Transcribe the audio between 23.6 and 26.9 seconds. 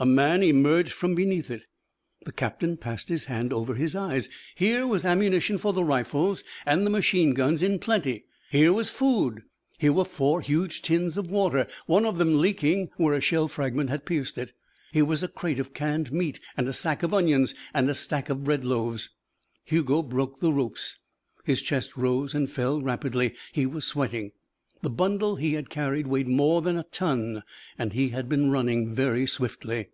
was sweating. The bundle he had carried weighed more than a